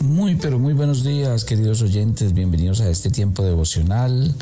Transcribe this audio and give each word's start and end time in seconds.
Muy, 0.00 0.36
pero 0.36 0.60
muy 0.60 0.74
buenos 0.74 1.02
días, 1.02 1.44
queridos 1.44 1.82
oyentes. 1.82 2.32
Bienvenidos 2.32 2.80
a 2.80 2.88
este 2.88 3.10
tiempo 3.10 3.42
devocional 3.42 4.32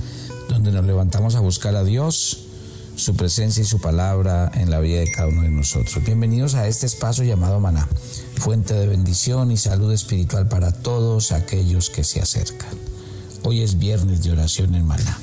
donde 0.50 0.70
nos 0.70 0.84
levantamos 0.84 1.34
a 1.34 1.40
buscar 1.40 1.74
a 1.76 1.82
Dios, 1.82 2.40
su 2.94 3.16
presencia 3.16 3.62
y 3.62 3.64
su 3.64 3.80
palabra 3.80 4.52
en 4.54 4.70
la 4.70 4.80
vida 4.80 5.00
de 5.00 5.10
cada 5.10 5.28
uno 5.28 5.42
de 5.42 5.48
nosotros. 5.48 6.04
Bienvenidos 6.04 6.54
a 6.56 6.68
este 6.68 6.84
espacio 6.84 7.24
llamado 7.24 7.58
Maná, 7.58 7.88
fuente 8.36 8.74
de 8.74 8.86
bendición 8.86 9.50
y 9.50 9.56
salud 9.56 9.90
espiritual 9.92 10.46
para 10.46 10.72
todos 10.72 11.32
aquellos 11.32 11.88
que 11.88 12.04
se 12.04 12.20
acercan. 12.20 12.76
Hoy 13.42 13.62
es 13.62 13.78
viernes 13.78 14.22
de 14.22 14.32
oración 14.32 14.74
en 14.74 14.86
Maná. 14.86 15.18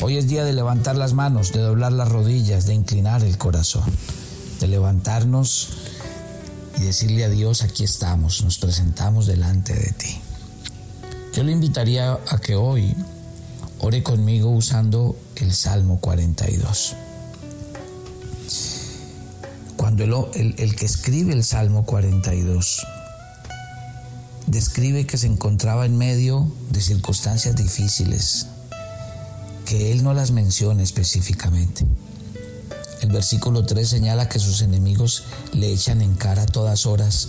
Hoy 0.00 0.16
es 0.16 0.28
día 0.28 0.44
de 0.44 0.52
levantar 0.52 0.94
las 0.94 1.12
manos, 1.12 1.52
de 1.52 1.60
doblar 1.60 1.90
las 1.90 2.08
rodillas, 2.08 2.66
de 2.66 2.74
inclinar 2.74 3.24
el 3.24 3.36
corazón, 3.36 3.84
de 4.60 4.68
levantarnos 4.68 5.70
y 6.78 6.82
decirle 6.82 7.24
a 7.24 7.28
Dios, 7.28 7.62
aquí 7.62 7.84
estamos, 7.84 8.42
nos 8.42 8.58
presentamos 8.58 9.26
delante 9.26 9.74
de 9.74 9.92
ti. 9.92 10.20
Yo 11.34 11.42
le 11.42 11.52
invitaría 11.52 12.12
a 12.12 12.38
que 12.38 12.54
hoy 12.56 12.94
ore 13.78 14.02
conmigo 14.02 14.50
usando 14.50 15.16
el 15.36 15.52
Salmo 15.52 16.00
42. 16.00 16.96
Cuando 19.76 20.30
el, 20.34 20.54
el, 20.58 20.76
que 20.76 20.86
escribe 20.86 21.32
el 21.32 21.44
Salmo 21.44 21.84
42 21.84 22.86
describe 24.46 25.06
que 25.06 25.18
se 25.18 25.26
encontraba 25.26 25.86
en 25.86 25.98
medio 25.98 26.50
de 26.70 26.80
circunstancias 26.80 27.54
difíciles, 27.56 28.46
que 29.66 29.92
él 29.92 30.02
no 30.02 30.14
las 30.14 30.30
menciona 30.30 30.82
específicamente. 30.82 31.84
El 33.06 33.12
versículo 33.12 33.64
3 33.64 33.88
señala 33.88 34.28
que 34.28 34.40
sus 34.40 34.62
enemigos 34.62 35.22
le 35.52 35.72
echan 35.72 36.02
en 36.02 36.16
cara 36.16 36.42
a 36.42 36.46
todas 36.46 36.86
horas, 36.86 37.28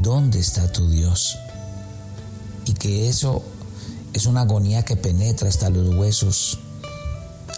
¿dónde 0.00 0.40
está 0.40 0.72
tu 0.72 0.88
Dios? 0.88 1.36
Y 2.64 2.72
que 2.72 3.10
eso 3.10 3.42
es 4.14 4.24
una 4.24 4.40
agonía 4.40 4.82
que 4.82 4.96
penetra 4.96 5.50
hasta 5.50 5.68
los 5.68 5.94
huesos 5.94 6.58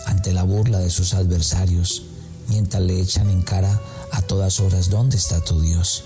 ante 0.06 0.33
la 0.33 0.42
burla 0.42 0.80
de 0.80 0.90
sus 0.90 1.14
adversarios, 1.14 2.02
mientras 2.48 2.83
le 2.83 3.00
echan 3.00 3.30
en 3.30 3.42
cara 3.42 3.80
a 4.10 4.22
todas 4.22 4.58
horas, 4.58 4.90
¿dónde 4.90 5.16
está 5.16 5.40
tu 5.40 5.60
Dios? 5.60 6.02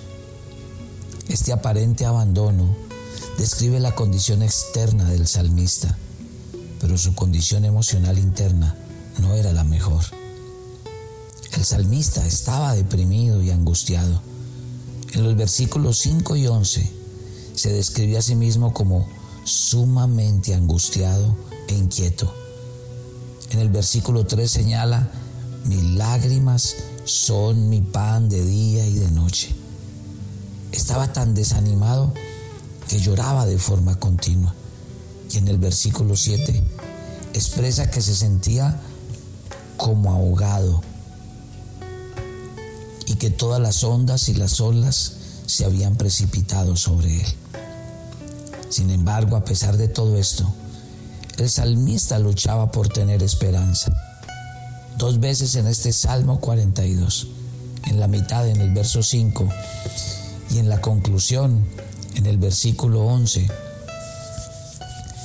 Este 1.27 1.55
aparente 1.55 2.05
abandono 2.05 2.77
describe 3.39 3.81
la 3.81 3.95
condición 3.95 4.43
externa 4.43 5.09
del 5.09 5.27
salmista 5.27 5.97
pero 6.83 6.99
su 6.99 7.15
condición 7.15 7.65
emocional 7.65 8.19
interna 8.19 8.77
no 9.23 9.33
era 9.33 9.55
la 9.55 9.65
mejor. 9.65 10.05
El 11.57 11.65
salmista 11.65 12.25
estaba 12.27 12.75
deprimido 12.75 13.43
y 13.43 13.51
angustiado. 13.51 14.21
En 15.15 15.25
los 15.25 15.35
versículos 15.37 15.99
5 16.01 16.37
y 16.37 16.47
11 16.47 16.91
se 17.55 17.73
describe 17.73 18.19
a 18.19 18.23
sí 18.23 18.35
mismo 18.35 18.75
como 18.75 19.09
sumamente 19.45 20.55
angustiado 20.55 21.34
e 21.69 21.75
inquieto. 21.75 22.31
En 23.53 23.61
el 23.61 23.71
versículo 23.71 24.27
3 24.27 24.51
señala, 24.51 25.11
mis 25.65 25.83
lágrimas 25.83 26.77
son 27.07 27.71
mi 27.71 27.81
pan 27.81 28.29
de 28.29 28.45
día 28.45 28.87
y 28.87 28.99
de 28.99 29.11
noche. 29.12 29.55
Estaba 30.73 31.11
tan 31.15 31.34
desanimado 31.34 32.12
que 32.87 33.01
lloraba 33.01 33.47
de 33.47 33.59
forma 33.59 33.99
continua 33.99 34.55
y 35.33 35.39
en 35.39 35.49
el 35.49 35.57
versículo 35.57 36.17
7 36.17 36.62
expresa 37.33 37.91
que 37.91 38.03
se 38.03 38.15
sentía 38.15 38.79
como 39.79 40.12
ahogado 40.12 40.83
y 43.07 43.15
que 43.15 43.31
todas 43.31 43.61
las 43.61 43.85
ondas 43.85 44.29
y 44.29 44.35
las 44.35 44.61
olas 44.61 45.12
se 45.47 45.65
habían 45.65 45.97
precipitado 45.97 46.77
sobre 46.77 47.21
él. 47.21 47.27
Sin 48.69 48.91
embargo, 48.91 49.37
a 49.37 49.45
pesar 49.45 49.77
de 49.77 49.89
todo 49.89 50.17
esto, 50.17 50.53
el 51.39 51.49
salmista 51.49 52.19
luchaba 52.19 52.71
por 52.71 52.89
tener 52.89 53.23
esperanza. 53.23 53.93
Dos 54.99 55.21
veces 55.21 55.55
en 55.55 55.67
este 55.67 55.93
Salmo 55.93 56.41
42, 56.41 57.28
en 57.84 58.00
la 58.00 58.09
mitad 58.09 58.49
en 58.49 58.61
el 58.61 58.72
verso 58.72 59.03
5 59.03 59.49
y 60.50 60.59
en 60.59 60.69
la 60.69 60.81
conclusión 60.81 61.65
en 62.15 62.27
el 62.27 62.38
versículo 62.38 63.05
11, 63.06 63.47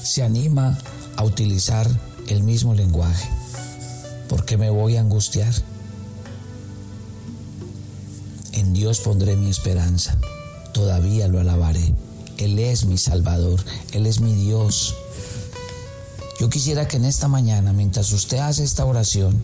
se 0.03 0.23
anima 0.23 0.77
a 1.15 1.23
utilizar 1.23 1.89
el 2.27 2.43
mismo 2.43 2.73
lenguaje. 2.73 3.29
¿Por 4.27 4.45
qué 4.45 4.57
me 4.57 4.69
voy 4.69 4.97
a 4.97 4.99
angustiar? 4.99 5.53
En 8.61 8.73
Dios 8.73 8.99
pondré 8.99 9.35
mi 9.35 9.49
esperanza, 9.49 10.15
todavía 10.71 11.27
lo 11.27 11.39
alabaré. 11.39 11.95
Él 12.37 12.59
es 12.59 12.85
mi 12.85 12.99
Salvador, 12.99 13.59
Él 13.91 14.05
es 14.05 14.19
mi 14.19 14.35
Dios. 14.35 14.93
Yo 16.39 16.47
quisiera 16.47 16.87
que 16.87 16.97
en 16.97 17.05
esta 17.05 17.27
mañana, 17.27 17.73
mientras 17.73 18.11
usted 18.11 18.37
hace 18.37 18.63
esta 18.63 18.85
oración, 18.85 19.41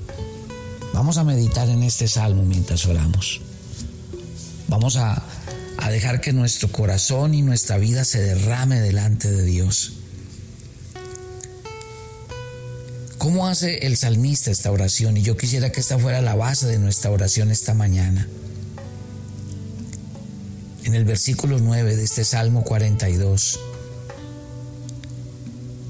vamos 0.94 1.18
a 1.18 1.24
meditar 1.24 1.68
en 1.68 1.82
este 1.82 2.08
salmo 2.08 2.44
mientras 2.44 2.86
oramos. 2.86 3.42
Vamos 4.68 4.98
a, 4.98 5.24
a 5.80 5.90
dejar 5.90 6.22
que 6.22 6.32
nuestro 6.32 6.72
corazón 6.72 7.34
y 7.34 7.42
nuestra 7.42 7.80
vida 7.80 8.06
se 8.06 8.22
derrame 8.22 8.80
delante 8.82 9.32
de 9.32 9.44
Dios. 9.46 9.94
¿Cómo 13.18 13.48
hace 13.48 13.80
el 13.80 13.98
salmista 13.98 14.52
esta 14.52 14.72
oración? 14.72 15.18
Y 15.18 15.24
yo 15.24 15.36
quisiera 15.38 15.72
que 15.72 15.80
esta 15.80 15.98
fuera 15.98 16.22
la 16.22 16.36
base 16.36 16.68
de 16.68 16.78
nuestra 16.78 17.10
oración 17.10 17.50
esta 17.50 17.74
mañana. 17.74 18.28
El 20.97 21.06
versículo 21.06 21.59
9 21.59 21.96
de 21.96 22.03
este 22.03 22.25
Salmo 22.25 22.63
42, 22.63 23.59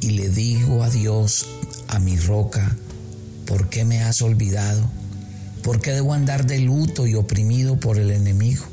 y 0.01 0.09
le 0.09 0.27
digo 0.27 0.83
a 0.83 0.89
Dios, 0.89 1.47
a 1.87 1.97
mi 1.97 2.17
roca, 2.17 2.75
¿por 3.45 3.69
qué 3.69 3.85
me 3.85 4.03
has 4.03 4.21
olvidado? 4.21 4.91
¿Por 5.63 5.79
qué 5.79 5.93
debo 5.93 6.13
andar 6.13 6.45
de 6.45 6.59
luto 6.59 7.07
y 7.07 7.15
oprimido 7.15 7.79
por 7.79 7.99
el 7.99 8.11
enemigo? 8.11 8.65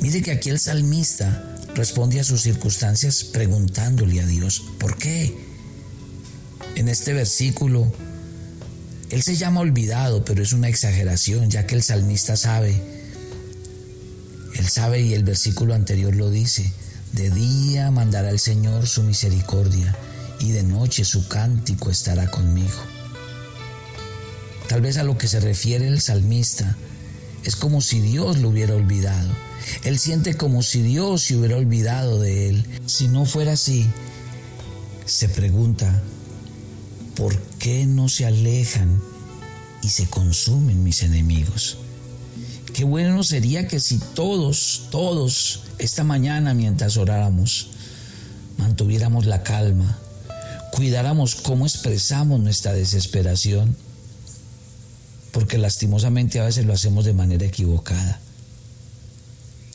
Mire 0.00 0.22
que 0.22 0.30
aquí 0.30 0.48
el 0.48 0.58
salmista 0.58 1.58
responde 1.74 2.18
a 2.18 2.24
sus 2.24 2.40
circunstancias 2.40 3.22
preguntándole 3.22 4.22
a 4.22 4.26
Dios, 4.26 4.64
¿por 4.78 4.96
qué? 4.96 5.36
en 6.76 6.88
este 6.88 7.12
versículo, 7.12 7.92
él 9.10 9.22
se 9.22 9.36
llama 9.36 9.60
olvidado, 9.60 10.24
pero 10.24 10.42
es 10.42 10.54
una 10.54 10.68
exageración, 10.68 11.50
ya 11.50 11.66
que 11.66 11.74
el 11.74 11.82
salmista 11.82 12.34
sabe, 12.34 12.80
él 14.54 14.68
sabe 14.68 15.00
y 15.00 15.14
el 15.14 15.24
versículo 15.24 15.74
anterior 15.74 16.14
lo 16.14 16.30
dice, 16.30 16.72
de 17.12 17.30
día 17.30 17.90
mandará 17.90 18.30
el 18.30 18.38
Señor 18.38 18.86
su 18.86 19.02
misericordia 19.02 19.96
y 20.38 20.52
de 20.52 20.62
noche 20.62 21.04
su 21.04 21.28
cántico 21.28 21.90
estará 21.90 22.30
conmigo. 22.30 22.78
Tal 24.68 24.80
vez 24.80 24.96
a 24.98 25.02
lo 25.02 25.18
que 25.18 25.28
se 25.28 25.40
refiere 25.40 25.88
el 25.88 26.00
salmista 26.00 26.76
es 27.44 27.56
como 27.56 27.80
si 27.80 28.00
Dios 28.00 28.38
lo 28.38 28.50
hubiera 28.50 28.74
olvidado. 28.74 29.28
Él 29.84 29.98
siente 29.98 30.36
como 30.36 30.62
si 30.62 30.82
Dios 30.82 31.22
se 31.22 31.36
hubiera 31.36 31.56
olvidado 31.56 32.20
de 32.20 32.48
él. 32.48 32.64
Si 32.86 33.08
no 33.08 33.26
fuera 33.26 33.52
así, 33.52 33.86
se 35.04 35.28
pregunta, 35.28 36.02
¿por 37.16 37.36
qué 37.58 37.86
no 37.86 38.08
se 38.08 38.26
alejan 38.26 39.00
y 39.82 39.88
se 39.88 40.06
consumen 40.06 40.84
mis 40.84 41.02
enemigos? 41.02 41.79
Qué 42.80 42.86
bueno 42.86 43.22
sería 43.24 43.68
que 43.68 43.78
si 43.78 43.98
todos, 43.98 44.84
todos, 44.90 45.64
esta 45.76 46.02
mañana 46.02 46.54
mientras 46.54 46.96
oráramos, 46.96 47.66
mantuviéramos 48.56 49.26
la 49.26 49.42
calma, 49.42 49.98
cuidáramos 50.72 51.34
cómo 51.34 51.66
expresamos 51.66 52.40
nuestra 52.40 52.72
desesperación, 52.72 53.76
porque 55.30 55.58
lastimosamente 55.58 56.40
a 56.40 56.46
veces 56.46 56.64
lo 56.64 56.72
hacemos 56.72 57.04
de 57.04 57.12
manera 57.12 57.44
equivocada. 57.44 58.18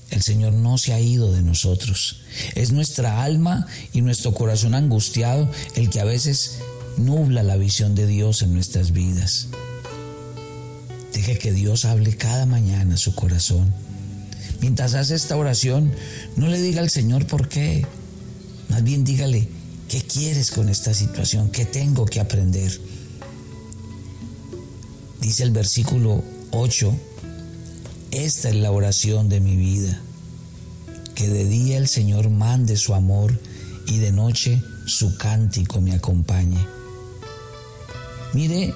El 0.10 0.24
Señor 0.24 0.54
no 0.54 0.80
se 0.80 0.94
ha 0.94 1.00
ido 1.00 1.32
de 1.32 1.44
nosotros. 1.44 2.22
Es 2.56 2.72
nuestra 2.72 3.22
alma 3.22 3.68
y 3.94 4.02
nuestro 4.02 4.34
corazón 4.34 4.74
angustiado 4.74 5.48
el 5.76 5.92
que 5.92 6.00
a 6.00 6.06
veces 6.06 6.58
nubla 6.98 7.44
la 7.44 7.56
visión 7.56 7.94
de 7.94 8.08
Dios 8.08 8.42
en 8.42 8.56
nuestras 8.56 8.94
vidas. 8.94 9.50
Deje 11.16 11.38
que 11.38 11.54
Dios 11.54 11.86
hable 11.86 12.18
cada 12.18 12.46
mañana 12.46 12.98
su 12.98 13.16
corazón. 13.16 13.74
Mientras 14.60 14.96
hace 14.96 15.16
esta 15.16 15.38
oración, 15.38 15.94
no 16.36 16.50
le 16.50 16.62
diga 16.62 16.82
al 16.82 16.90
Señor 16.90 17.26
por 17.26 17.48
qué. 17.48 17.86
Más 18.68 18.84
bien 18.84 19.06
dígale, 19.06 19.48
¿qué 19.88 20.02
quieres 20.02 20.52
con 20.52 20.68
esta 20.68 20.94
situación? 20.94 21.52
¿Qué 21.52 21.64
tengo 21.64 22.06
que 22.06 22.20
aprender? 22.20 22.70
Dice 25.22 25.44
el 25.44 25.52
versículo 25.52 26.22
8, 26.52 26.94
esta 28.12 28.50
es 28.50 28.56
la 28.56 28.72
oración 28.72 29.30
de 29.30 29.40
mi 29.40 29.56
vida, 29.56 30.02
que 31.16 31.30
de 31.30 31.46
día 31.46 31.78
el 31.78 31.88
Señor 31.88 32.30
mande 32.30 32.76
su 32.76 32.94
amor 32.94 33.40
y 33.88 34.00
de 34.00 34.12
noche 34.12 34.62
su 34.86 35.16
cántico 35.16 35.80
me 35.80 35.94
acompañe. 35.94 36.60
Mire 38.34 38.74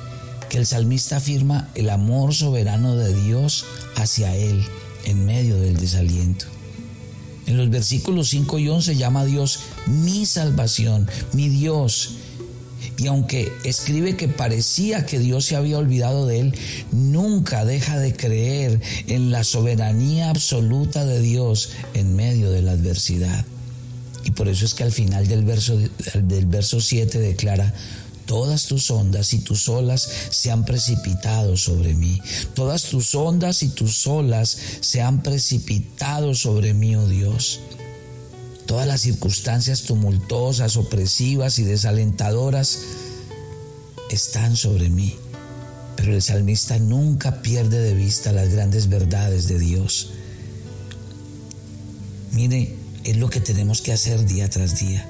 que 0.50 0.57
el 0.57 0.66
salmista 0.66 1.18
afirma 1.18 1.69
el 1.75 1.90
amor 1.90 2.34
soberano 2.34 2.96
de 2.96 3.13
Dios 3.13 3.66
hacia 3.96 4.36
él 4.36 4.63
en 5.06 5.25
medio 5.25 5.57
del 5.60 5.78
desaliento. 5.78 6.46
En 7.46 7.57
los 7.57 7.69
versículos 7.69 8.30
5 8.30 8.60
y 8.60 8.69
11 8.69 8.96
llama 8.96 9.22
a 9.22 9.25
Dios 9.25 9.62
mi 9.88 10.25
salvación, 10.25 11.07
mi 11.34 11.50
Dios. 11.50 12.16
Y 12.98 13.07
aunque 13.07 13.51
escribe 13.63 14.16
que 14.16 14.28
parecía 14.28 15.06
que 15.06 15.19
Dios 15.19 15.46
se 15.46 15.56
había 15.56 15.78
olvidado 15.78 16.28
de 16.28 16.42
él, 16.42 16.56
nunca 16.92 17.66
deja 17.66 17.98
de 17.98 18.13
creer 18.13 18.81
en 19.07 19.31
la 19.31 19.44
soberanía 19.44 20.30
absoluta 20.30 21.06
de 21.06 21.22
Dios 21.22 21.72
en 21.94 22.16
medio 22.16 22.52
de 22.52 22.62
la 22.62 22.72
adversidad. 22.72 23.45
Y 24.25 24.31
por 24.31 24.48
eso 24.48 24.66
es 24.66 24.74
que 24.74 24.84
al 24.84 24.92
final 24.92 25.28
del 25.28 25.44
verso, 25.44 25.78
del 26.13 26.45
verso 26.45 26.81
7 26.81 27.19
declara, 27.19 27.74
Todas 28.30 28.68
tus 28.68 28.92
ondas 28.92 29.34
y 29.34 29.40
tus 29.40 29.68
olas 29.70 30.08
se 30.30 30.52
han 30.52 30.64
precipitado 30.64 31.58
sobre 31.58 31.96
mí. 31.96 32.22
Todas 32.54 32.84
tus 32.84 33.16
ondas 33.16 33.64
y 33.64 33.70
tus 33.70 34.06
olas 34.06 34.56
se 34.81 35.02
han 35.02 35.24
precipitado 35.24 36.36
sobre 36.36 36.76
mí, 36.76 36.96
oh 36.96 37.08
Dios. 37.08 37.60
Todas 38.68 38.86
las 38.86 39.02
circunstancias 39.02 39.81
tumultuosas, 39.81 40.78
opresivas 40.78 41.58
y 41.58 41.64
desalentadoras 41.64 42.78
están 44.12 44.56
sobre 44.56 44.90
mí. 44.90 45.16
Pero 45.96 46.14
el 46.14 46.22
salmista 46.22 46.78
nunca 46.78 47.42
pierde 47.42 47.80
de 47.80 47.96
vista 47.96 48.31
las 48.31 48.50
grandes 48.50 48.90
verdades 48.90 49.48
de 49.48 49.58
Dios. 49.58 50.12
Mire, 52.34 52.76
es 53.06 53.18
lo 53.18 53.28
que 53.28 53.40
tenemos 53.40 53.81
que 53.81 53.92
hacer 53.92 54.24
día 54.28 54.48
tras 54.52 54.80
día 54.80 55.08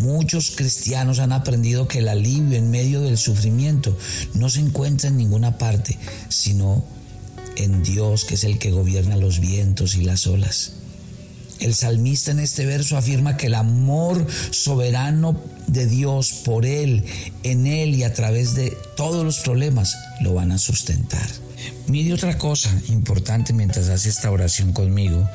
Muchos 0.00 0.50
cristianos 0.50 1.20
han 1.20 1.32
aprendido 1.32 1.88
que 1.88 2.00
el 2.00 2.08
alivio 2.08 2.58
en 2.58 2.70
medio 2.70 3.00
del 3.00 3.16
sufrimiento 3.16 3.96
no 4.34 4.50
se 4.50 4.60
encuentra 4.60 5.08
en 5.08 5.16
ninguna 5.16 5.56
parte, 5.58 5.98
sino 6.28 6.84
en 7.56 7.82
Dios 7.82 8.24
que 8.24 8.34
es 8.34 8.44
el 8.44 8.58
que 8.58 8.70
gobierna 8.70 9.16
los 9.16 9.40
vientos 9.40 9.94
y 9.94 10.04
las 10.04 10.26
olas. 10.26 10.72
El 11.60 11.74
salmista 11.74 12.30
en 12.30 12.40
este 12.40 12.66
verso 12.66 12.98
afirma 12.98 13.38
que 13.38 13.46
el 13.46 13.54
amor 13.54 14.26
soberano 14.50 15.40
de 15.66 15.86
Dios 15.86 16.42
por 16.44 16.66
Él, 16.66 17.04
en 17.42 17.66
Él 17.66 17.94
y 17.94 18.02
a 18.02 18.12
través 18.12 18.54
de 18.54 18.76
todos 18.96 19.24
los 19.24 19.40
problemas 19.40 19.96
lo 20.20 20.34
van 20.34 20.52
a 20.52 20.58
sustentar. 20.58 21.26
Mire 21.86 22.12
otra 22.12 22.36
cosa 22.36 22.70
importante 22.88 23.54
mientras 23.54 23.88
hace 23.88 24.10
esta 24.10 24.30
oración 24.30 24.72
conmigo 24.72 25.26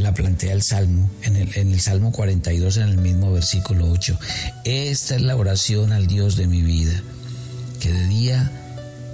la 0.00 0.14
plantea 0.14 0.52
el 0.52 0.62
Salmo, 0.62 1.10
en 1.22 1.36
el, 1.36 1.56
en 1.56 1.72
el 1.72 1.80
Salmo 1.80 2.12
42, 2.12 2.76
en 2.78 2.88
el 2.88 2.98
mismo 2.98 3.32
versículo 3.32 3.90
8. 3.90 4.18
Esta 4.64 5.16
es 5.16 5.22
la 5.22 5.36
oración 5.36 5.92
al 5.92 6.06
Dios 6.06 6.36
de 6.36 6.46
mi 6.46 6.62
vida, 6.62 7.02
que 7.80 7.92
de 7.92 8.06
día 8.06 8.52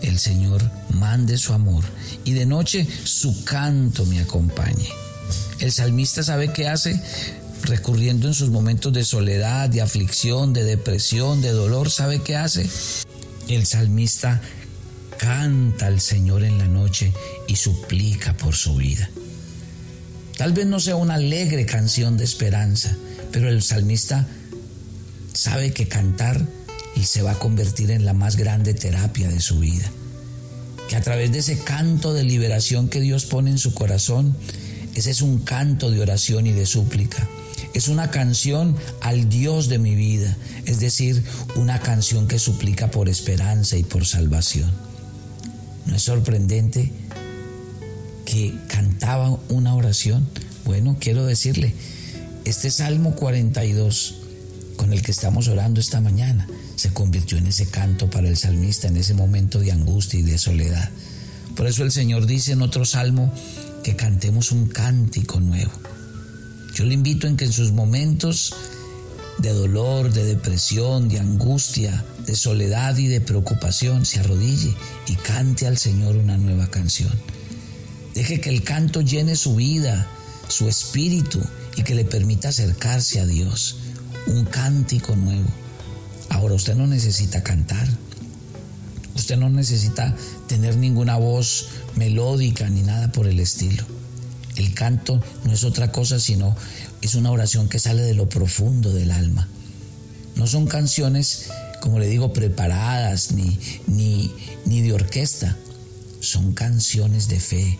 el 0.03 0.19
Señor 0.19 0.63
mande 0.91 1.39
su 1.39 1.53
amor 1.53 1.85
y 2.25 2.33
de 2.33 2.47
noche 2.47 2.87
su 3.05 3.45
canto 3.45 4.05
me 4.07 4.21
acompañe. 4.21 4.89
El 5.61 5.73
salmista 5.73 6.23
sabe 6.23 6.53
qué 6.53 6.69
hace 6.69 7.01
recurriendo 7.65 8.29
en 8.29 8.35
sus 8.35 8.51
momentos 8.51 8.93
de 8.93 9.05
soledad, 9.05 9.69
de 9.71 9.81
aflicción, 9.81 10.53
de 10.53 10.65
depresión, 10.65 11.41
de 11.41 11.51
dolor, 11.51 11.91
¿sabe 11.91 12.21
qué 12.21 12.37
hace? 12.37 12.69
El 13.49 13.67
salmista 13.67 14.41
canta 15.19 15.87
al 15.87 16.01
Señor 16.01 16.45
en 16.45 16.59
la 16.59 16.67
noche 16.67 17.13
y 17.49 17.57
suplica 17.57 18.37
por 18.37 18.55
su 18.55 18.77
vida. 18.77 19.09
Tal 20.37 20.53
vez 20.53 20.67
no 20.67 20.81
sea 20.81 20.97
una 20.97 21.15
alegre 21.15 21.67
canción 21.67 22.17
de 22.17 22.25
esperanza, 22.25 22.97
pero 23.33 23.49
el 23.49 23.63
salmista 23.63 24.27
sabe 25.33 25.73
que 25.73 25.89
cantar 25.89 26.47
se 27.05 27.23
va 27.23 27.33
a 27.33 27.39
convertir 27.39 27.91
en 27.91 28.05
la 28.05 28.15
más 28.15 28.37
grande 28.37 28.75
terapia 28.75 29.29
de 29.29 29.41
su 29.41 29.59
vida. 29.59 29.91
Que 30.89 30.97
a 30.97 31.01
través 31.01 31.33
de 31.33 31.39
ese 31.39 31.59
canto 31.59 32.13
de 32.13 32.25
liberación 32.25 32.89
que 32.89 33.01
Dios 33.01 33.25
pone 33.27 33.51
en 33.51 33.59
su 33.59 33.75
corazón, 33.75 34.37
ese 34.95 35.11
es 35.11 35.23
un 35.23 35.39
canto 35.39 35.91
de 35.91 36.01
oración 36.01 36.47
y 36.47 36.53
de 36.53 36.67
súplica. 36.67 37.29
Es 37.73 37.89
una 37.89 38.11
canción 38.11 38.77
al 39.01 39.29
Dios 39.29 39.69
de 39.69 39.79
mi 39.79 39.95
vida, 39.95 40.37
es 40.67 40.81
decir, 40.81 41.25
una 41.57 41.81
canción 41.81 42.29
que 42.29 42.39
suplica 42.39 42.91
por 42.91 43.09
esperanza 43.09 43.77
y 43.77 43.83
por 43.83 44.07
salvación. 44.07 44.71
¿No 45.87 45.97
es 45.97 46.03
sorprendente 46.03 46.93
que 48.35 48.53
cantaba 48.67 49.31
una 49.49 49.77
oración. 49.77 50.27
Bueno, 50.65 50.97
quiero 50.99 51.25
decirle, 51.25 51.73
este 52.45 52.69
Salmo 52.73 53.15
42 53.15 54.17
con 54.77 54.93
el 54.93 55.03
que 55.03 55.13
estamos 55.13 55.47
orando 55.47 55.79
esta 55.79 56.01
mañana 56.01 56.49
se 56.75 56.93
convirtió 56.93 57.39
en 57.39 57.47
ese 57.47 57.67
canto 57.67 58.11
para 58.11 58.29
el 58.29 58.37
salmista 58.37 58.89
en 58.89 58.97
ese 58.97 59.15
momento 59.15 59.61
de 59.61 59.71
angustia 59.71 60.19
y 60.19 60.25
de 60.25 60.37
soledad. 60.37 60.91
Por 61.55 61.69
eso 61.69 61.85
el 61.85 61.93
Señor 61.93 62.27
dice 62.27 62.51
en 62.51 62.63
otro 62.63 62.85
salmo 62.85 63.33
que 63.85 63.95
cantemos 63.95 64.51
un 64.51 64.67
cántico 64.67 65.39
nuevo. 65.39 65.71
Yo 66.75 66.87
le 66.87 66.95
invito 66.95 67.29
en 67.29 67.37
que 67.37 67.45
en 67.45 67.53
sus 67.53 67.71
momentos 67.71 68.53
de 69.39 69.51
dolor, 69.51 70.13
de 70.13 70.25
depresión, 70.25 71.09
de 71.09 71.21
angustia, 71.21 72.05
de 72.27 72.35
soledad 72.35 72.97
y 72.97 73.07
de 73.07 73.21
preocupación 73.21 74.05
se 74.05 74.19
arrodille 74.19 74.75
y 75.07 75.15
cante 75.15 75.69
al 75.69 75.79
Señor 75.79 76.17
una 76.17 76.37
nueva 76.37 76.67
canción. 76.67 77.13
Deje 78.15 78.41
que 78.41 78.51
el 78.51 78.63
canto 78.63 79.01
llene 79.01 79.35
su 79.35 79.57
vida, 79.57 80.07
su 80.49 80.69
espíritu 80.69 81.43
y 81.77 81.83
que 81.83 81.97
le 81.97 82.05
permita 82.05 82.49
acercarse 82.49 83.21
a 83.21 83.27
Dios. 83.27 83.77
Un 84.29 84.45
cántico 84.45 85.17
nuevo. 85.17 85.49
Ahora 86.31 86.55
usted 86.55 86.77
no 86.77 86.87
necesita 86.87 87.43
cantar. 87.43 87.89
Usted 89.17 89.37
no 89.37 89.51
necesita 89.51 90.15
tener 90.47 90.77
ninguna 90.77 91.17
voz 91.17 91.67
melódica 91.97 92.69
ni 92.69 92.83
nada 92.83 93.11
por 93.11 93.27
el 93.27 93.41
estilo. 93.41 93.85
El 94.57 94.75
canto 94.75 95.21
no 95.45 95.53
es 95.53 95.65
otra 95.65 95.91
cosa 95.91 96.21
sino 96.21 96.57
es 97.03 97.17
una 97.17 97.33
oración 97.33 97.69
que 97.69 97.81
sale 97.81 98.03
de 98.03 98.15
lo 98.15 98.29
profundo 98.29 98.93
del 98.93 99.11
alma. 99.11 99.49
No 100.37 100.47
son 100.47 100.67
canciones, 100.67 101.47
como 101.81 101.99
le 101.99 102.07
digo, 102.07 102.33
preparadas 102.33 103.33
ni, 103.33 103.59
ni, 103.87 104.33
ni 104.67 104.83
de 104.83 104.93
orquesta. 104.93 105.57
Son 106.21 106.55
canciones 106.55 107.29
de 107.29 107.41
fe, 107.41 107.79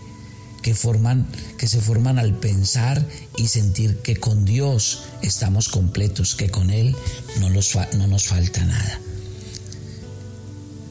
que, 0.65 0.73
forman, 0.73 1.27
que 1.59 1.67
se 1.67 1.79
forman 1.79 2.17
al 2.17 2.33
pensar 2.33 3.07
y 3.37 3.49
sentir 3.49 3.97
que 3.97 4.15
con 4.15 4.45
Dios 4.45 5.03
estamos 5.21 5.69
completos, 5.69 6.33
que 6.33 6.49
con 6.49 6.71
Él 6.71 6.95
no, 7.39 7.49
no 7.51 8.07
nos 8.07 8.25
falta 8.25 8.65
nada. 8.65 8.99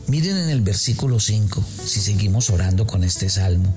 Miren 0.06 0.37
en 0.37 0.50
el 0.50 0.61
versículo 0.61 1.19
5, 1.19 1.65
si 1.87 2.00
seguimos 2.00 2.50
orando 2.50 2.87
con 2.87 3.03
este 3.03 3.29
salmo, 3.29 3.75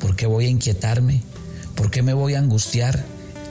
¿por 0.00 0.16
qué 0.16 0.26
voy 0.26 0.44
a 0.44 0.50
inquietarme? 0.50 1.22
¿Por 1.76 1.90
qué 1.90 2.02
me 2.02 2.12
voy 2.12 2.34
a 2.34 2.38
angustiar? 2.38 3.02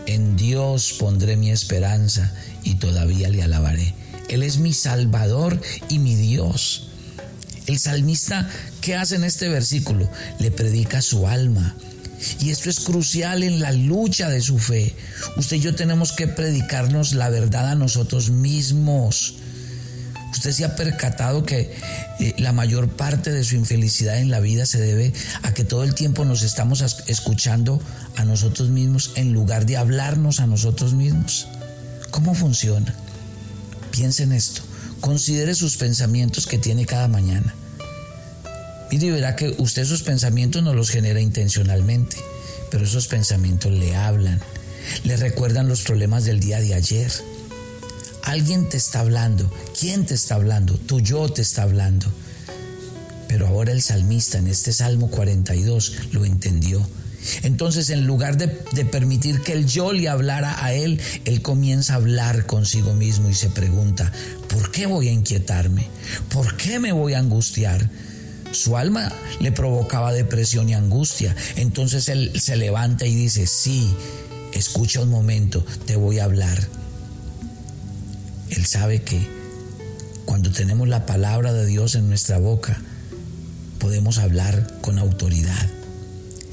En 0.05 0.35
Dios 0.35 0.97
pondré 0.99 1.35
mi 1.35 1.49
esperanza 1.49 2.31
y 2.63 2.75
todavía 2.75 3.27
le 3.29 3.41
alabaré. 3.41 3.95
Él 4.29 4.43
es 4.43 4.59
mi 4.59 4.73
Salvador 4.73 5.59
y 5.89 5.97
mi 5.97 6.13
Dios. 6.13 6.89
El 7.65 7.79
salmista, 7.79 8.47
¿qué 8.81 8.95
hace 8.95 9.15
en 9.15 9.23
este 9.23 9.47
versículo? 9.47 10.09
Le 10.39 10.51
predica 10.51 11.01
su 11.01 11.27
alma. 11.27 11.75
Y 12.39 12.51
esto 12.51 12.69
es 12.69 12.79
crucial 12.79 13.43
en 13.43 13.59
la 13.59 13.71
lucha 13.71 14.29
de 14.29 14.41
su 14.41 14.59
fe. 14.59 14.93
Usted 15.37 15.57
y 15.57 15.61
yo 15.61 15.75
tenemos 15.75 16.11
que 16.11 16.27
predicarnos 16.27 17.13
la 17.13 17.29
verdad 17.29 17.69
a 17.69 17.75
nosotros 17.75 18.29
mismos. 18.29 19.35
Usted 20.31 20.51
se 20.51 20.65
ha 20.65 20.75
percatado 20.75 21.43
que 21.43 21.75
eh, 22.19 22.35
la 22.37 22.53
mayor 22.53 22.89
parte 22.89 23.31
de 23.31 23.43
su 23.43 23.55
infelicidad 23.55 24.19
en 24.19 24.31
la 24.31 24.39
vida 24.39 24.65
se 24.65 24.79
debe 24.79 25.13
a 25.43 25.53
que 25.53 25.63
todo 25.63 25.83
el 25.83 25.93
tiempo 25.93 26.25
nos 26.25 26.43
estamos 26.43 26.81
escuchando 27.07 27.81
a 28.15 28.23
nosotros 28.23 28.69
mismos 28.69 29.11
en 29.15 29.33
lugar 29.33 29.65
de 29.65 29.77
hablarnos 29.77 30.39
a 30.39 30.47
nosotros 30.47 30.93
mismos. 30.93 31.47
¿Cómo 32.11 32.33
funciona? 32.33 32.93
Piense 33.91 34.23
en 34.23 34.31
esto. 34.31 34.61
Considere 35.01 35.55
sus 35.55 35.77
pensamientos 35.77 36.47
que 36.47 36.57
tiene 36.57 36.85
cada 36.85 37.07
mañana. 37.07 37.55
Y 38.91 39.09
verá 39.09 39.35
que 39.35 39.55
usted 39.57 39.83
esos 39.83 40.03
pensamientos 40.03 40.61
no 40.61 40.73
los 40.73 40.89
genera 40.89 41.21
intencionalmente, 41.21 42.17
pero 42.69 42.83
esos 42.83 43.07
pensamientos 43.07 43.71
le 43.71 43.95
hablan, 43.95 44.39
le 45.03 45.17
recuerdan 45.17 45.67
los 45.67 45.81
problemas 45.81 46.25
del 46.25 46.39
día 46.39 46.59
de 46.59 46.73
ayer. 46.73 47.11
Alguien 48.23 48.69
te 48.69 48.77
está 48.77 48.99
hablando. 48.99 49.51
¿Quién 49.79 50.05
te 50.05 50.13
está 50.13 50.35
hablando? 50.35 50.77
Tu 50.77 50.99
yo 50.99 51.29
te 51.29 51.41
está 51.41 51.63
hablando. 51.63 52.05
Pero 53.27 53.47
ahora 53.47 53.71
el 53.71 53.81
salmista 53.81 54.37
en 54.37 54.47
este 54.47 54.73
Salmo 54.73 55.09
42 55.09 56.09
lo 56.11 56.25
entendió 56.25 56.85
entonces, 57.43 57.89
en 57.89 58.05
lugar 58.05 58.37
de, 58.37 58.47
permitir 58.85 59.41
que 59.41 59.53
el 59.53 59.67
yo 59.67 59.93
le 59.93 60.09
hablara 60.09 60.63
a 60.63 60.73
él, 60.73 60.99
él 61.25 61.41
comienza 61.41 61.93
a 61.93 61.97
hablar 61.97 62.45
consigo 62.45 62.93
mismo 62.93 63.29
y 63.29 63.35
se 63.35 63.49
pregunta, 63.49 64.11
¿por 64.49 64.71
qué 64.71 64.85
voy 64.85 65.07
a 65.07 65.11
inquietarme? 65.11 65.87
¿Por 66.29 66.57
qué 66.57 66.79
me 66.79 66.91
voy 66.91 67.13
a 67.13 67.19
angustiar? 67.19 67.89
Su 68.51 68.77
alma 68.77 69.11
le 69.39 69.51
provocaba 69.51 70.13
depresión 70.13 70.69
y 70.69 70.73
angustia. 70.73 71.35
Entonces 71.55 72.09
él 72.09 72.31
se 72.39 72.55
levanta 72.55 73.05
y 73.05 73.15
dice, 73.15 73.47
sí, 73.47 73.93
escucha 74.53 75.01
un 75.01 75.09
momento, 75.09 75.65
te 75.85 75.95
voy 75.95 76.19
a 76.19 76.25
hablar. 76.25 76.67
Él 78.49 78.65
sabe 78.65 79.01
que 79.01 79.19
cuando 80.25 80.51
tenemos 80.51 80.87
la 80.87 81.05
palabra 81.05 81.53
de 81.53 81.65
Dios 81.65 81.95
en 81.95 82.09
nuestra 82.09 82.37
boca, 82.37 82.81
podemos 83.79 84.17
hablar 84.17 84.79
con 84.81 84.99
autoridad 84.99 85.69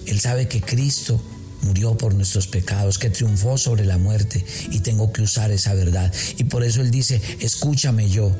él 0.09 0.21
sabe 0.21 0.49
que 0.49 0.63
Cristo 0.63 1.21
murió 1.61 1.99
por 1.99 2.15
nuestros 2.15 2.47
pecados, 2.47 2.99
que 2.99 3.11
triunfó 3.11 3.59
sobre 3.59 3.85
la 3.85 3.99
muerte 3.99 4.45
y 4.71 4.81
tengo 4.81 5.13
que 5.13 5.21
usar 5.21 5.51
esa 5.51 5.75
verdad. 5.75 6.11
Y 6.39 6.45
por 6.45 6.65
eso 6.65 6.81
Él 6.81 6.91
dice, 6.91 7.21
escúchame 7.41 8.09
yo, 8.09 8.35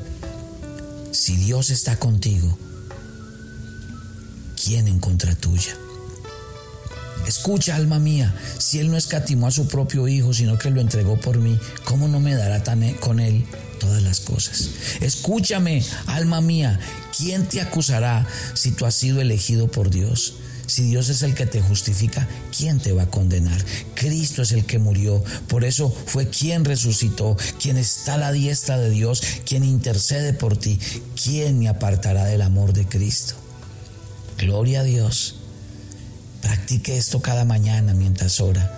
si 1.11 1.35
Dios 1.35 1.69
está 1.69 1.97
contigo, 1.97 2.57
¿quién 4.61 4.87
en 4.87 4.99
contra 4.99 5.35
tuya? 5.35 5.75
Escucha, 7.27 7.75
alma 7.75 7.99
mía, 7.99 8.33
si 8.57 8.79
Él 8.79 8.89
no 8.89 8.97
escatimó 8.97 9.47
a 9.47 9.51
su 9.51 9.67
propio 9.67 10.07
Hijo, 10.07 10.33
sino 10.33 10.57
que 10.57 10.71
lo 10.71 10.81
entregó 10.81 11.19
por 11.19 11.37
mí, 11.37 11.59
¿cómo 11.83 12.07
no 12.07 12.19
me 12.19 12.35
dará 12.35 12.57
e-, 12.57 12.95
con 12.95 13.19
Él 13.19 13.45
todas 13.79 14.01
las 14.01 14.19
cosas? 14.19 14.69
Escúchame, 15.01 15.83
alma 16.07 16.41
mía, 16.41 16.79
¿quién 17.15 17.45
te 17.45 17.61
acusará 17.61 18.27
si 18.53 18.71
tú 18.71 18.85
has 18.85 18.95
sido 18.95 19.21
elegido 19.21 19.69
por 19.69 19.89
Dios? 19.89 20.35
Si 20.65 20.83
Dios 20.83 21.09
es 21.09 21.23
el 21.23 21.33
que 21.33 21.45
te 21.45 21.61
justifica, 21.61 22.27
¿quién 22.55 22.79
te 22.79 22.93
va 22.93 23.03
a 23.03 23.09
condenar? 23.09 23.63
Cristo 23.95 24.43
es 24.43 24.51
el 24.51 24.65
que 24.65 24.77
murió, 24.77 25.23
por 25.47 25.65
eso 25.65 25.89
fue 26.05 26.29
quien 26.29 26.63
resucitó, 26.63 27.37
quien 27.61 27.77
está 27.77 28.15
a 28.15 28.17
la 28.17 28.31
diestra 28.31 28.77
de 28.77 28.91
Dios, 28.91 29.23
quien 29.45 29.63
intercede 29.63 30.33
por 30.33 30.57
ti. 30.57 30.79
¿Quién 31.21 31.57
me 31.57 31.69
apartará 31.69 32.25
del 32.25 32.43
amor 32.43 32.73
de 32.73 32.87
Cristo? 32.87 33.35
Gloria 34.39 34.79
a 34.79 34.83
Dios. 34.83 35.35
Practique 36.41 36.97
esto 36.97 37.21
cada 37.21 37.43
mañana 37.43 37.93
mientras 37.93 38.39
ora. 38.39 38.71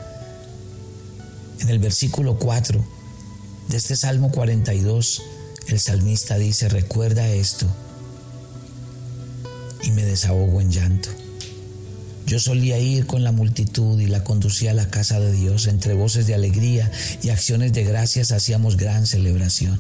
En 1.60 1.70
el 1.70 1.78
versículo 1.78 2.40
4 2.40 2.84
de 3.70 3.78
este 3.78 3.96
Salmo 3.96 4.32
42, 4.32 5.22
el 5.68 5.80
salmista 5.80 6.40
dice, 6.40 6.68
recuerda 6.68 7.30
esto 7.30 7.68
y 9.84 9.92
me 9.92 10.04
desahogo 10.04 10.62
en 10.62 10.72
llanto. 10.72 11.10
Yo 12.26 12.40
solía 12.40 12.80
ir 12.80 13.06
con 13.06 13.24
la 13.24 13.32
multitud 13.32 14.00
y 14.00 14.08
la 14.08 14.24
conducía 14.24 14.72
a 14.72 14.74
la 14.76 14.90
casa 14.90 15.20
de 15.20 15.32
Dios. 15.32 15.68
Entre 15.68 15.94
voces 15.94 16.26
de 16.26 16.34
alegría 16.34 16.92
y 17.22 17.30
acciones 17.30 17.72
de 17.74 17.84
gracias 17.84 18.32
hacíamos 18.32 18.78
gran 18.78 19.06
celebración. 19.06 19.80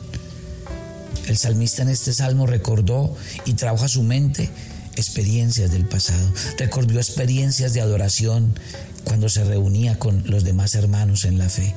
El 1.25 1.37
salmista 1.37 1.81
en 1.81 1.89
este 1.89 2.13
salmo 2.13 2.45
recordó 2.45 3.15
y 3.45 3.53
trajo 3.53 3.83
a 3.83 3.87
su 3.87 4.03
mente 4.03 4.51
experiencias 5.01 5.71
del 5.71 5.85
pasado. 5.85 6.31
Recordó 6.57 6.97
experiencias 6.97 7.73
de 7.73 7.81
adoración 7.81 8.57
cuando 9.03 9.29
se 9.29 9.43
reunía 9.43 9.99
con 9.99 10.23
los 10.25 10.43
demás 10.43 10.75
hermanos 10.75 11.25
en 11.25 11.37
la 11.37 11.49
fe. 11.49 11.73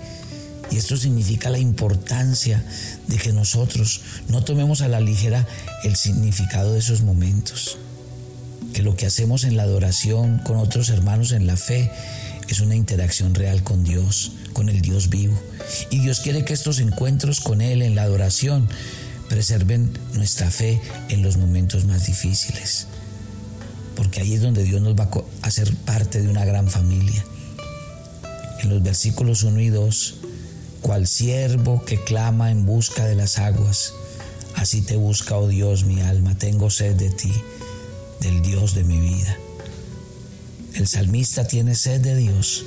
Y 0.71 0.77
esto 0.77 0.97
significa 0.97 1.51
la 1.51 1.59
importancia 1.59 2.65
de 3.09 3.17
que 3.17 3.33
nosotros 3.33 4.01
no 4.29 4.45
tomemos 4.45 4.81
a 4.81 4.89
la 4.89 5.01
ligera 5.01 5.47
el 5.85 5.97
significado 5.97 6.73
de 6.73 6.79
esos 6.79 7.03
momentos 7.03 7.79
que 8.75 8.83
lo 8.83 8.97
que 8.97 9.07
hacemos 9.07 9.45
en 9.45 9.57
la 9.57 9.63
adoración 9.63 10.39
con 10.39 10.57
otros 10.57 10.91
hermanos 10.91 11.33
en 11.33 11.47
la 11.47 11.57
fe 11.57 11.91
es 12.49 12.61
una 12.61 12.75
interacción 12.75 13.35
real 13.35 13.63
con 13.63 13.85
Dios, 13.85 14.33
con 14.53 14.69
el 14.69 14.83
Dios 14.83 15.09
vivo. 15.09 15.41
Y 15.91 16.01
Dios 16.01 16.21
quiere 16.21 16.45
que 16.45 16.53
estos 16.53 16.81
encuentros 16.81 17.41
con 17.41 17.63
Él 17.63 17.81
en 17.81 17.95
la 17.95 18.03
adoración 18.03 18.69
preserven 19.29 19.91
nuestra 20.13 20.51
fe 20.51 20.81
en 21.09 21.23
los 21.23 21.39
momentos 21.39 21.85
más 21.87 22.07
difíciles. 22.07 22.89
Porque 23.97 24.21
ahí 24.21 24.35
es 24.35 24.43
donde 24.43 24.65
Dios 24.65 24.81
nos 24.81 24.95
va 24.95 25.09
a 25.43 25.47
hacer 25.47 25.75
parte 25.85 26.21
de 26.21 26.29
una 26.29 26.45
gran 26.45 26.69
familia. 26.69 27.25
En 28.63 28.71
los 28.71 28.83
versículos 28.83 29.43
1 29.43 29.61
y 29.61 29.69
2, 29.69 30.15
cual 30.81 31.07
siervo 31.07 31.85
que 31.85 32.03
clama 32.03 32.51
en 32.51 32.67
busca 32.67 33.07
de 33.07 33.15
las 33.15 33.39
aguas, 33.39 33.93
así 34.57 34.83
te 34.83 34.97
busca, 34.97 35.37
oh 35.37 35.49
Dios, 35.49 35.85
mi 35.85 36.01
alma, 36.01 36.37
tengo 36.37 36.71
sed 36.71 36.97
de 36.97 37.11
ti 37.11 37.33
del 38.21 38.43
Dios 38.43 38.75
de 38.75 38.85
mi 38.85 39.01
vida. 39.01 39.37
El 40.75 40.87
salmista 40.89 41.47
tiene 41.47 41.75
sed 41.75 42.01
de 42.01 42.17
Dios 42.17 42.65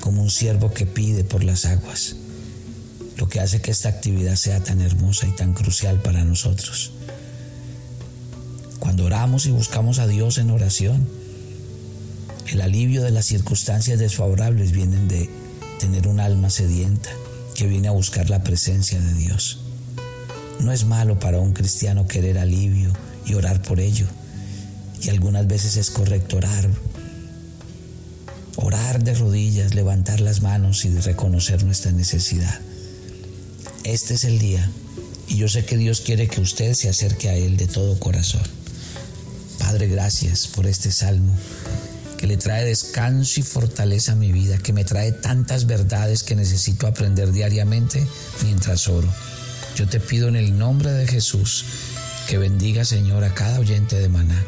como 0.00 0.22
un 0.22 0.30
siervo 0.30 0.72
que 0.72 0.86
pide 0.86 1.24
por 1.24 1.44
las 1.44 1.64
aguas, 1.64 2.16
lo 3.16 3.28
que 3.28 3.40
hace 3.40 3.60
que 3.60 3.70
esta 3.70 3.88
actividad 3.88 4.36
sea 4.36 4.62
tan 4.62 4.80
hermosa 4.80 5.26
y 5.26 5.32
tan 5.32 5.52
crucial 5.52 6.00
para 6.02 6.24
nosotros. 6.24 6.92
Cuando 8.78 9.04
oramos 9.04 9.46
y 9.46 9.50
buscamos 9.50 9.98
a 9.98 10.06
Dios 10.06 10.38
en 10.38 10.50
oración, 10.50 11.06
el 12.48 12.60
alivio 12.60 13.02
de 13.02 13.10
las 13.10 13.26
circunstancias 13.26 13.98
desfavorables 13.98 14.72
vienen 14.72 15.08
de 15.08 15.28
tener 15.80 16.08
un 16.08 16.20
alma 16.20 16.50
sedienta 16.50 17.10
que 17.54 17.66
viene 17.66 17.88
a 17.88 17.92
buscar 17.92 18.30
la 18.30 18.42
presencia 18.42 19.00
de 19.00 19.14
Dios. 19.14 19.60
No 20.60 20.72
es 20.72 20.84
malo 20.84 21.18
para 21.18 21.38
un 21.38 21.52
cristiano 21.52 22.06
querer 22.06 22.38
alivio 22.38 22.92
y 23.26 23.34
orar 23.34 23.62
por 23.62 23.80
ello 23.80 24.06
y 25.02 25.10
algunas 25.10 25.46
veces 25.46 25.76
es 25.76 25.90
correcto 25.90 26.38
orar. 26.38 26.68
Orar 28.56 29.04
de 29.04 29.14
rodillas, 29.14 29.74
levantar 29.74 30.20
las 30.20 30.40
manos 30.40 30.84
y 30.84 30.90
reconocer 30.98 31.64
nuestra 31.64 31.92
necesidad. 31.92 32.60
Este 33.84 34.14
es 34.14 34.24
el 34.24 34.38
día 34.38 34.70
y 35.28 35.36
yo 35.36 35.48
sé 35.48 35.64
que 35.64 35.76
Dios 35.76 36.00
quiere 36.00 36.28
que 36.28 36.40
usted 36.40 36.74
se 36.74 36.88
acerque 36.88 37.28
a 37.28 37.34
Él 37.34 37.56
de 37.56 37.66
todo 37.66 37.98
corazón. 37.98 38.42
Padre, 39.66 39.88
gracias 39.88 40.46
por 40.46 40.64
este 40.68 40.92
salmo 40.92 41.36
que 42.18 42.28
le 42.28 42.36
trae 42.36 42.64
descanso 42.64 43.40
y 43.40 43.42
fortaleza 43.42 44.12
a 44.12 44.14
mi 44.14 44.30
vida, 44.30 44.58
que 44.58 44.72
me 44.72 44.84
trae 44.84 45.10
tantas 45.10 45.66
verdades 45.66 46.22
que 46.22 46.36
necesito 46.36 46.86
aprender 46.86 47.32
diariamente 47.32 48.06
mientras 48.44 48.86
oro. 48.86 49.12
Yo 49.74 49.88
te 49.88 49.98
pido 49.98 50.28
en 50.28 50.36
el 50.36 50.56
nombre 50.56 50.92
de 50.92 51.08
Jesús 51.08 51.64
que 52.28 52.38
bendiga, 52.38 52.84
Señor, 52.84 53.24
a 53.24 53.34
cada 53.34 53.58
oyente 53.58 53.96
de 53.96 54.08
maná 54.08 54.40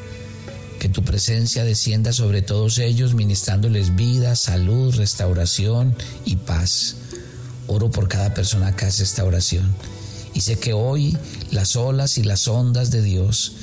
que 0.78 0.88
tu 0.88 1.02
presencia 1.02 1.64
descienda 1.64 2.12
sobre 2.12 2.40
todos 2.40 2.78
ellos, 2.78 3.14
ministrándoles 3.14 3.96
vida, 3.96 4.36
salud, 4.36 4.94
restauración 4.94 5.96
y 6.26 6.36
paz. 6.36 6.94
Oro 7.66 7.90
por 7.90 8.06
cada 8.06 8.34
persona 8.34 8.76
que 8.76 8.84
hace 8.84 9.02
esta 9.02 9.24
oración. 9.24 9.74
Y 10.32 10.42
sé 10.42 10.60
que 10.60 10.74
hoy 10.74 11.18
las 11.50 11.74
olas 11.74 12.18
y 12.18 12.22
las 12.22 12.46
ondas 12.46 12.92
de 12.92 13.02
Dios, 13.02 13.56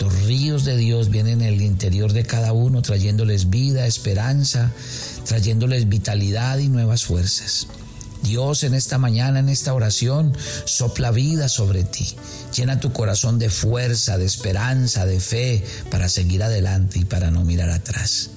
los 0.00 0.22
ríos 0.22 0.64
de 0.64 0.76
Dios 0.76 1.10
vienen 1.10 1.42
en 1.42 1.54
el 1.54 1.62
interior 1.62 2.12
de 2.12 2.24
cada 2.24 2.52
uno, 2.52 2.82
trayéndoles 2.82 3.50
vida, 3.50 3.86
esperanza, 3.86 4.72
trayéndoles 5.26 5.88
vitalidad 5.88 6.58
y 6.58 6.68
nuevas 6.68 7.04
fuerzas. 7.04 7.66
Dios 8.22 8.64
en 8.64 8.74
esta 8.74 8.98
mañana, 8.98 9.38
en 9.40 9.48
esta 9.48 9.74
oración, 9.74 10.36
sopla 10.64 11.10
vida 11.10 11.48
sobre 11.48 11.84
ti. 11.84 12.14
Llena 12.54 12.80
tu 12.80 12.92
corazón 12.92 13.38
de 13.38 13.50
fuerza, 13.50 14.18
de 14.18 14.26
esperanza, 14.26 15.06
de 15.06 15.20
fe 15.20 15.64
para 15.90 16.08
seguir 16.08 16.42
adelante 16.42 17.00
y 17.00 17.04
para 17.04 17.30
no 17.30 17.44
mirar 17.44 17.70
atrás. 17.70 18.30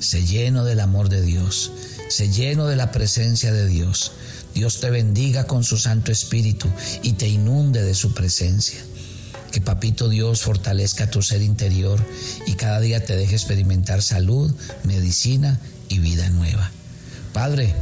Sé 0.00 0.24
lleno 0.24 0.64
del 0.64 0.80
amor 0.80 1.08
de 1.08 1.22
Dios, 1.22 1.72
sé 2.08 2.30
lleno 2.30 2.66
de 2.66 2.76
la 2.76 2.92
presencia 2.92 3.52
de 3.52 3.66
Dios. 3.66 4.12
Dios 4.54 4.80
te 4.80 4.90
bendiga 4.90 5.44
con 5.44 5.62
su 5.62 5.76
Santo 5.76 6.10
Espíritu 6.10 6.68
y 7.02 7.12
te 7.12 7.28
inunde 7.28 7.82
de 7.82 7.94
su 7.94 8.12
presencia. 8.12 8.78
Que 9.52 9.60
Papito 9.60 10.08
Dios 10.08 10.42
fortalezca 10.42 11.10
tu 11.10 11.22
ser 11.22 11.42
interior 11.42 12.04
y 12.46 12.54
cada 12.54 12.80
día 12.80 13.04
te 13.04 13.16
deje 13.16 13.34
experimentar 13.34 14.02
salud, 14.02 14.54
medicina 14.84 15.58
y 15.88 15.98
vida 15.98 16.28
nueva. 16.30 16.70
Padre, 17.32 17.74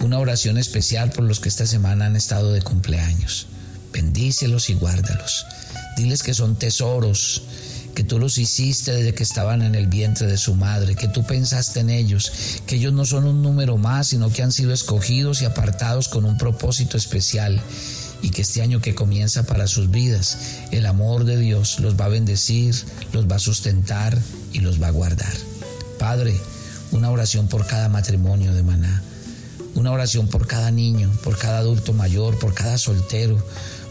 una 0.00 0.18
oración 0.18 0.58
especial 0.58 1.10
por 1.10 1.24
los 1.24 1.40
que 1.40 1.48
esta 1.48 1.66
semana 1.66 2.06
han 2.06 2.16
estado 2.16 2.52
de 2.52 2.62
cumpleaños. 2.62 3.46
Bendícelos 3.92 4.70
y 4.70 4.74
guárdalos. 4.74 5.46
Diles 5.96 6.22
que 6.22 6.34
son 6.34 6.56
tesoros, 6.56 7.42
que 7.94 8.04
tú 8.04 8.18
los 8.18 8.38
hiciste 8.38 8.92
desde 8.92 9.14
que 9.14 9.22
estaban 9.22 9.62
en 9.62 9.74
el 9.74 9.86
vientre 9.86 10.26
de 10.26 10.38
su 10.38 10.54
madre, 10.54 10.96
que 10.96 11.08
tú 11.08 11.24
pensaste 11.24 11.80
en 11.80 11.90
ellos, 11.90 12.32
que 12.66 12.76
ellos 12.76 12.92
no 12.92 13.04
son 13.04 13.24
un 13.24 13.42
número 13.42 13.76
más, 13.76 14.08
sino 14.08 14.32
que 14.32 14.42
han 14.42 14.52
sido 14.52 14.72
escogidos 14.72 15.42
y 15.42 15.44
apartados 15.44 16.08
con 16.08 16.24
un 16.24 16.38
propósito 16.38 16.96
especial 16.96 17.60
y 18.22 18.30
que 18.30 18.42
este 18.42 18.62
año 18.62 18.80
que 18.80 18.94
comienza 18.94 19.44
para 19.44 19.66
sus 19.66 19.90
vidas, 19.90 20.38
el 20.70 20.86
amor 20.86 21.24
de 21.24 21.36
Dios 21.36 21.80
los 21.80 22.00
va 22.00 22.06
a 22.06 22.08
bendecir, 22.08 22.74
los 23.12 23.30
va 23.30 23.36
a 23.36 23.40
sustentar 23.40 24.18
y 24.52 24.60
los 24.60 24.80
va 24.80 24.86
a 24.86 24.92
guardar. 24.92 25.32
Padre, 25.98 26.34
una 26.92 27.10
oración 27.10 27.48
por 27.48 27.66
cada 27.66 27.88
matrimonio 27.88 28.54
de 28.54 28.62
maná 28.62 29.02
una 29.74 29.92
oración 29.92 30.28
por 30.28 30.46
cada 30.46 30.70
niño, 30.70 31.10
por 31.24 31.38
cada 31.38 31.58
adulto 31.58 31.92
mayor, 31.92 32.38
por 32.38 32.54
cada 32.54 32.78
soltero, 32.78 33.42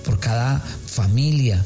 por 0.06 0.20
cada 0.20 0.60
familia 0.60 1.64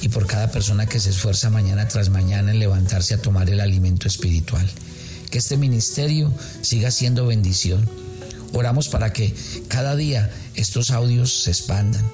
y 0.00 0.08
por 0.08 0.26
cada 0.26 0.50
persona 0.50 0.86
que 0.86 1.00
se 1.00 1.10
esfuerza 1.10 1.50
mañana 1.50 1.88
tras 1.88 2.10
mañana 2.10 2.50
en 2.50 2.58
levantarse 2.58 3.14
a 3.14 3.22
tomar 3.22 3.48
el 3.50 3.60
alimento 3.60 4.08
espiritual. 4.08 4.68
Que 5.30 5.38
este 5.38 5.56
ministerio 5.56 6.32
siga 6.60 6.90
siendo 6.90 7.26
bendición. 7.26 7.88
Oramos 8.52 8.88
para 8.88 9.12
que 9.12 9.34
cada 9.68 9.96
día 9.96 10.30
estos 10.54 10.90
audios 10.90 11.42
se 11.44 11.50
expandan, 11.50 12.04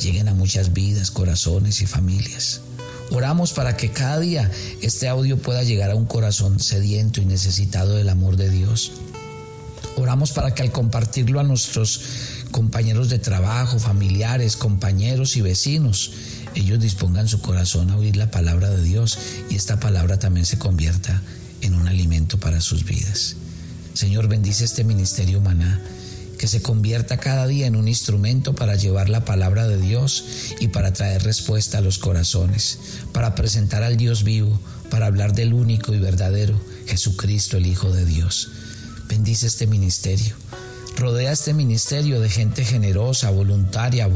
lleguen 0.00 0.28
a 0.28 0.34
muchas 0.34 0.72
vidas, 0.72 1.10
corazones 1.10 1.80
y 1.82 1.86
familias. 1.86 2.60
Oramos 3.10 3.52
para 3.52 3.76
que 3.76 3.90
cada 3.90 4.20
día 4.20 4.50
este 4.80 5.08
audio 5.08 5.36
pueda 5.36 5.64
llegar 5.64 5.90
a 5.90 5.96
un 5.96 6.06
corazón 6.06 6.60
sediento 6.60 7.20
y 7.20 7.24
necesitado 7.24 7.96
del 7.96 8.08
amor 8.08 8.36
de 8.36 8.48
Dios. 8.48 8.92
Oramos 9.96 10.30
para 10.30 10.54
que 10.54 10.62
al 10.62 10.70
compartirlo 10.70 11.40
a 11.40 11.42
nuestros 11.42 12.00
compañeros 12.52 13.08
de 13.08 13.18
trabajo, 13.18 13.80
familiares, 13.80 14.56
compañeros 14.56 15.36
y 15.36 15.40
vecinos, 15.40 16.12
ellos 16.54 16.78
dispongan 16.78 17.26
su 17.26 17.40
corazón 17.40 17.90
a 17.90 17.96
oír 17.96 18.16
la 18.16 18.30
palabra 18.30 18.70
de 18.70 18.82
Dios 18.82 19.18
y 19.50 19.56
esta 19.56 19.80
palabra 19.80 20.18
también 20.18 20.46
se 20.46 20.58
convierta 20.58 21.20
en 21.60 21.74
un 21.74 21.88
alimento 21.88 22.38
para 22.38 22.60
sus 22.60 22.84
vidas. 22.84 23.36
Señor, 23.94 24.28
bendice 24.28 24.64
este 24.64 24.84
ministerio 24.84 25.40
maná 25.40 25.80
que 26.40 26.48
se 26.48 26.62
convierta 26.62 27.18
cada 27.18 27.46
día 27.46 27.66
en 27.66 27.76
un 27.76 27.86
instrumento 27.86 28.54
para 28.54 28.74
llevar 28.74 29.10
la 29.10 29.26
palabra 29.26 29.68
de 29.68 29.76
Dios 29.76 30.24
y 30.58 30.68
para 30.68 30.90
traer 30.90 31.22
respuesta 31.22 31.76
a 31.76 31.80
los 31.82 31.98
corazones, 31.98 32.78
para 33.12 33.34
presentar 33.34 33.82
al 33.82 33.98
Dios 33.98 34.24
vivo, 34.24 34.58
para 34.88 35.04
hablar 35.04 35.34
del 35.34 35.52
único 35.52 35.92
y 35.92 35.98
verdadero 35.98 36.58
Jesucristo, 36.86 37.58
el 37.58 37.66
Hijo 37.66 37.92
de 37.92 38.06
Dios. 38.06 38.52
Bendice 39.06 39.48
este 39.48 39.66
ministerio. 39.66 40.34
Rodea 40.96 41.32
este 41.32 41.52
ministerio 41.52 42.20
de 42.20 42.30
gente 42.30 42.64
generosa, 42.64 43.28
voluntaria, 43.28 44.08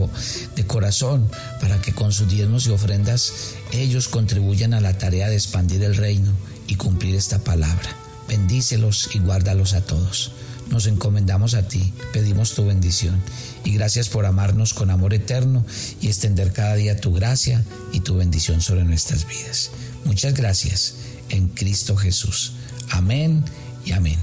de 0.56 0.66
corazón, 0.66 1.28
para 1.60 1.78
que 1.82 1.92
con 1.92 2.10
sus 2.10 2.26
diezmos 2.26 2.66
y 2.66 2.70
ofrendas 2.70 3.32
ellos 3.72 4.08
contribuyan 4.08 4.72
a 4.72 4.80
la 4.80 4.96
tarea 4.96 5.28
de 5.28 5.34
expandir 5.34 5.82
el 5.82 5.94
reino 5.94 6.32
y 6.68 6.76
cumplir 6.76 7.16
esta 7.16 7.38
palabra. 7.38 8.03
Bendícelos 8.28 9.14
y 9.14 9.18
guárdalos 9.18 9.74
a 9.74 9.84
todos 9.84 10.32
nos 10.70 10.86
encomendamos 10.86 11.54
a 11.54 11.68
ti, 11.68 11.92
pedimos 12.12 12.54
tu 12.54 12.64
bendición 12.64 13.20
y 13.64 13.74
gracias 13.74 14.08
por 14.08 14.26
amarnos 14.26 14.74
con 14.74 14.90
amor 14.90 15.14
eterno 15.14 15.64
y 16.00 16.08
extender 16.08 16.52
cada 16.52 16.74
día 16.74 16.96
tu 16.96 17.12
gracia 17.12 17.64
y 17.92 18.00
tu 18.00 18.16
bendición 18.16 18.60
sobre 18.60 18.84
nuestras 18.84 19.26
vidas. 19.26 19.70
Muchas 20.04 20.34
gracias 20.34 20.96
en 21.28 21.48
Cristo 21.48 21.96
Jesús. 21.96 22.54
Amén 22.90 23.44
y 23.84 23.92
amén. 23.92 24.18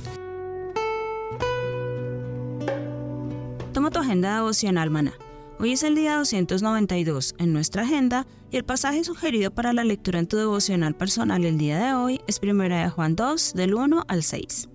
Toma 3.73 3.91
tu 3.91 3.99
agenda 3.99 4.35
devocional, 4.35 4.89
maná. 4.89 5.13
Hoy 5.59 5.73
es 5.73 5.83
el 5.83 5.95
día 5.95 6.15
292 6.15 7.35
en 7.37 7.53
nuestra 7.53 7.83
agenda 7.83 8.25
y 8.51 8.57
el 8.57 8.65
pasaje 8.65 9.03
sugerido 9.03 9.51
para 9.51 9.71
la 9.71 9.85
lectura 9.85 10.19
en 10.19 10.27
tu 10.27 10.35
devocional 10.35 10.93
personal 10.93 11.45
el 11.45 11.57
día 11.57 11.79
de 11.79 11.93
hoy 11.93 12.21
es 12.27 12.39
1 12.43 12.53
de 12.63 12.89
Juan 12.89 13.15
2 13.15 13.53
del 13.53 13.73
1 13.73 14.03
al 14.07 14.23
6. 14.23 14.69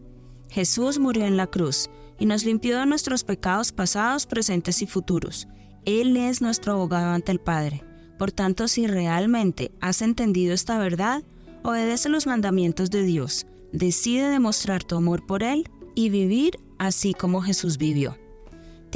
Jesús 0.49 0.99
murió 0.99 1.27
en 1.27 1.37
la 1.37 1.47
cruz 1.47 1.91
y 2.19 2.25
nos 2.25 2.45
limpió 2.45 2.79
de 2.79 2.87
nuestros 2.87 3.23
pecados 3.23 3.73
pasados, 3.73 4.27
presentes 4.27 4.81
y 4.81 4.87
futuros. 4.87 5.47
Él 5.85 6.17
es 6.17 6.41
nuestro 6.41 6.73
abogado 6.73 7.11
ante 7.11 7.33
el 7.33 7.39
Padre. 7.39 7.85
Por 8.19 8.33
tanto, 8.33 8.67
si 8.67 8.87
realmente 8.87 9.73
has 9.83 10.01
entendido 10.01 10.55
esta 10.55 10.79
verdad, 10.79 11.23
obedece 11.63 12.09
los 12.09 12.27
mandamientos 12.27 12.91
de 12.91 13.03
Dios, 13.03 13.47
decide 13.73 14.31
demostrar 14.31 14.85
tu 14.85 14.97
amor 14.97 15.27
por 15.27 15.43
Él 15.43 15.69
y 15.95 16.09
vivir 16.09 16.59
así 16.79 17.13
como 17.13 17.43
Jesús 17.43 17.77
vivió. 17.77 18.17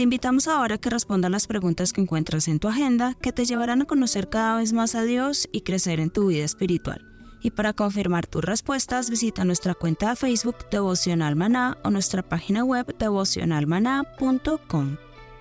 Te 0.00 0.04
invitamos 0.04 0.48
ahora 0.48 0.76
a 0.76 0.78
que 0.78 0.88
respondas 0.88 1.30
las 1.30 1.46
preguntas 1.46 1.92
que 1.92 2.00
encuentras 2.00 2.48
en 2.48 2.58
tu 2.58 2.68
agenda 2.68 3.18
que 3.20 3.32
te 3.32 3.44
llevarán 3.44 3.82
a 3.82 3.84
conocer 3.84 4.30
cada 4.30 4.56
vez 4.56 4.72
más 4.72 4.94
a 4.94 5.02
Dios 5.02 5.46
y 5.52 5.60
crecer 5.60 6.00
en 6.00 6.08
tu 6.08 6.28
vida 6.28 6.42
espiritual. 6.42 7.04
Y 7.42 7.50
para 7.50 7.74
confirmar 7.74 8.26
tus 8.26 8.42
respuestas, 8.42 9.10
visita 9.10 9.44
nuestra 9.44 9.74
cuenta 9.74 10.08
de 10.08 10.16
Facebook 10.16 10.56
Devocional 10.70 11.36
Maná 11.36 11.76
o 11.84 11.90
nuestra 11.90 12.26
página 12.26 12.64
web 12.64 12.96
devocionalmaná.com. 12.98 14.96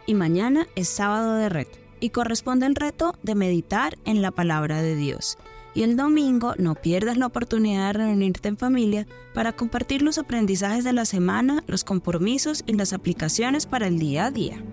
Y 0.06 0.14
mañana 0.14 0.68
es 0.76 0.90
sábado 0.90 1.36
de 1.36 1.48
reto 1.48 1.80
y 2.02 2.10
corresponde 2.10 2.66
el 2.66 2.76
reto 2.76 3.14
de 3.24 3.36
meditar 3.36 3.98
en 4.04 4.22
la 4.22 4.32
palabra 4.32 4.82
de 4.82 4.98
Dios. 4.98 5.38
Y 5.74 5.84
el 5.84 5.96
domingo 5.96 6.56
no 6.58 6.76
pierdas 6.76 7.18
la 7.18 7.28
oportunidad 7.28 7.88
de 7.88 8.00
reunirte 8.00 8.50
en 8.50 8.58
familia 8.58 9.08
para 9.34 9.54
compartir 9.54 10.02
los 10.02 10.18
aprendizajes 10.18 10.84
de 10.84 10.94
la 10.94 11.06
semana, 11.06 11.64
los 11.68 11.84
compromisos 11.84 12.64
y 12.66 12.74
las 12.74 12.94
aplicaciones 12.94 13.66
para 13.66 13.88
el 13.88 14.00
día 14.00 14.26
a 14.26 14.32
día. 14.32 14.64